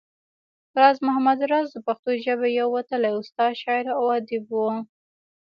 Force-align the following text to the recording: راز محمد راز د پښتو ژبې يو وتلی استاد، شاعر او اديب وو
راز 0.79 0.97
محمد 1.07 1.39
راز 1.51 1.67
د 1.73 1.77
پښتو 1.87 2.11
ژبې 2.25 2.49
يو 2.59 2.67
وتلی 2.77 3.11
استاد، 3.19 3.51
شاعر 3.61 3.85
او 3.97 4.05
اديب 4.17 4.43
وو 4.51 4.69